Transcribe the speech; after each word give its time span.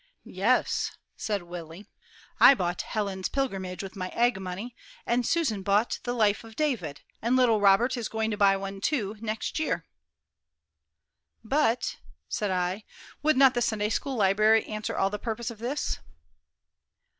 "Yes," 0.25 0.93
said 1.15 1.43
Willie, 1.43 1.85
"I 2.39 2.55
bought 2.55 2.81
Helon's 2.81 3.29
'Pilgrimage' 3.29 3.83
with 3.83 3.95
my 3.95 4.07
egg 4.15 4.39
money, 4.41 4.75
and 5.05 5.23
Susan 5.27 5.61
bought 5.61 5.99
the 6.01 6.13
'Life 6.13 6.43
of 6.43 6.55
David,' 6.55 7.01
and 7.21 7.35
little 7.35 7.61
Robert 7.61 7.95
is 7.95 8.09
going 8.09 8.31
to 8.31 8.35
buy 8.37 8.57
one, 8.57 8.81
too, 8.81 9.15
next 9.19 9.59
New 9.59 9.65
Year." 9.65 9.85
"But," 11.43 11.97
said 12.27 12.49
I, 12.49 12.83
"would 13.21 13.37
not 13.37 13.53
the 13.53 13.61
Sunday 13.61 13.89
school 13.89 14.15
library 14.15 14.65
answer 14.65 14.97
all 14.97 15.11
the 15.11 15.19
purpose 15.19 15.51
of 15.51 15.59
this?" 15.59 15.99